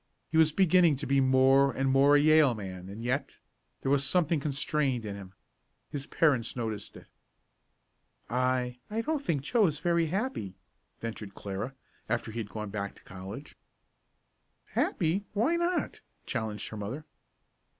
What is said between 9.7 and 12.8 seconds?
very happy," ventured Clara, after he had gone